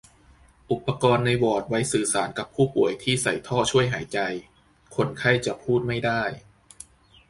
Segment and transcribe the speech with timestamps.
[0.71, 4.19] อุปกรณ์ในวอร์ดไว้สื่อสารกับผู้ป่วยที่ใส่ท่อช่วยหายใจ
[4.95, 6.23] คนไข้จะพูดไม่ได้